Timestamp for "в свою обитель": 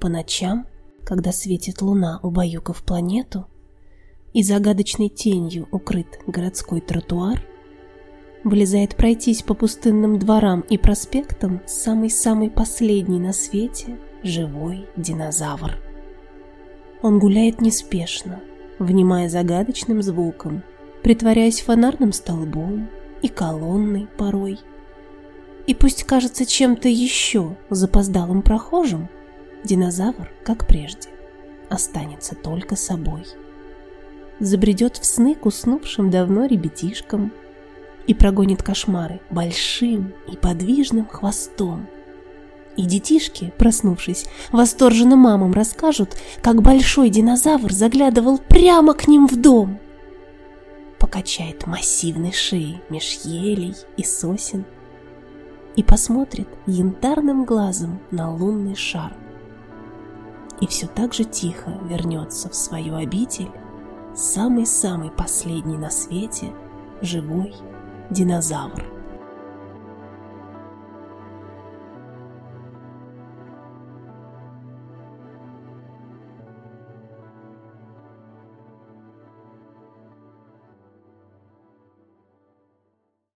62.48-63.50